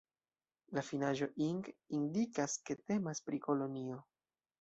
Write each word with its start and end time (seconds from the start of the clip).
La 0.77 0.83
finaĵo 0.85 1.27
-ing 1.47 1.59
indikas 1.97 2.55
ke 2.71 2.77
temas 2.93 3.23
pri 3.29 3.41
kolonio. 3.49 4.01